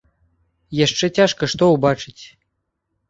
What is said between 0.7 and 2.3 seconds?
Яшчэ цяжка што ўбачыць.